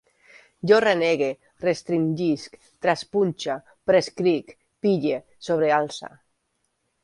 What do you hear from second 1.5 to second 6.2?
restringisc, traspunxe, prescric, pille, sobrealce